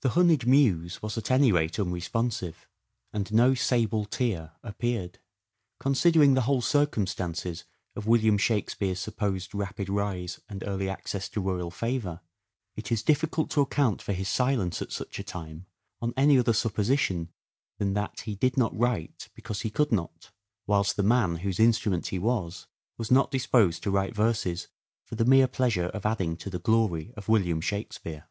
The 0.00 0.08
honeyed 0.08 0.46
muse 0.46 1.02
was 1.02 1.18
at 1.18 1.30
any 1.30 1.52
rate 1.52 1.78
unresponsive, 1.78 2.66
and 3.12 3.30
no" 3.34 3.52
sable 3.54 4.06
tear" 4.06 4.52
appeared. 4.62 5.18
Considering 5.78 6.32
the 6.32 6.40
whole 6.48 6.62
circumstances 6.62 7.64
of 7.94 8.06
William 8.06 8.38
Shakspere's 8.38 8.98
supposed 8.98 9.54
rapid 9.54 9.90
rise 9.90 10.40
and 10.48 10.64
early 10.64 10.88
access 10.88 11.28
to 11.28 11.42
royal 11.42 11.70
favour, 11.70 12.22
it 12.76 12.90
is 12.90 13.02
difficult 13.02 13.50
to 13.50 13.60
account 13.60 14.00
for 14.00 14.14
his 14.14 14.26
silence 14.26 14.80
at 14.80 14.90
such 14.90 15.18
a 15.18 15.22
time 15.22 15.66
on 16.00 16.14
any 16.16 16.38
other 16.38 16.54
supposition 16.54 17.28
than 17.76 17.92
that 17.92 18.20
he 18.20 18.34
did 18.34 18.56
not 18.56 18.74
write 18.74 19.28
because 19.34 19.60
he 19.60 19.70
could 19.70 19.92
not: 19.92 20.30
whilst 20.66 20.96
the 20.96 21.02
man 21.02 21.36
whose 21.36 21.60
instrument 21.60 22.06
he 22.06 22.18
was, 22.18 22.68
was 22.96 23.10
not 23.10 23.30
disposed 23.30 23.82
to 23.82 23.90
write 23.90 24.14
verses 24.16 24.68
for 25.04 25.14
the 25.16 25.26
mere 25.26 25.46
pleasure 25.46 25.88
of 25.90 26.06
adding 26.06 26.38
to 26.38 26.48
the 26.48 26.58
glory 26.58 27.12
of 27.18 27.28
William 27.28 27.60
Shakspere. 27.60 28.30